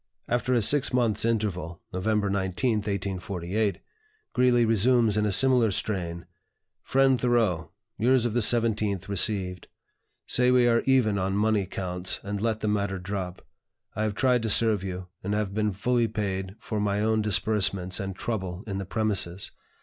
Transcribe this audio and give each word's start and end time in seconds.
After 0.27 0.51
a 0.55 0.63
six 0.63 0.91
months' 0.91 1.25
interval 1.25 1.79
(November 1.93 2.27
19, 2.31 2.77
1848), 2.77 3.81
Greeley 4.33 4.65
resumes 4.65 5.15
in 5.15 5.27
a 5.27 5.31
similar 5.31 5.69
strain: 5.69 6.25
"FRIEND 6.81 7.21
THOREAU, 7.21 7.69
Yours 7.99 8.25
of 8.25 8.33
the 8.33 8.39
17th 8.39 9.07
received. 9.07 9.67
Say 10.25 10.49
we 10.49 10.67
are 10.67 10.81
even 10.87 11.19
on 11.19 11.37
money 11.37 11.67
counts, 11.67 12.19
and 12.23 12.41
let 12.41 12.61
the 12.61 12.67
matter 12.67 12.97
drop. 12.97 13.45
I 13.95 14.01
have 14.01 14.15
tried 14.15 14.41
to 14.41 14.49
serve 14.49 14.83
you, 14.83 15.05
and 15.23 15.35
have 15.35 15.53
been 15.53 15.71
fully 15.71 16.07
paid 16.07 16.55
for 16.57 16.79
my 16.79 17.01
own 17.01 17.21
disbursements 17.21 17.99
and 17.99 18.15
trouble 18.15 18.63
in 18.65 18.79
the 18.79 18.85
premises. 18.85 19.51